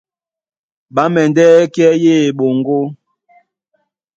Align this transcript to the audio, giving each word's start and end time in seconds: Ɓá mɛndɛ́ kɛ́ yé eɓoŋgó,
Ɓá 0.95 1.03
mɛndɛ́ 1.13 1.69
kɛ́ 1.73 1.89
yé 2.03 2.13
eɓoŋgó, 2.27 2.79